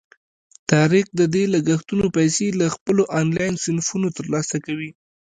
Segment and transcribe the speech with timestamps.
[0.71, 4.91] طارق د دې لګښتونو پیسې له خپلو آنلاین صنفونو ترلاسه کوي.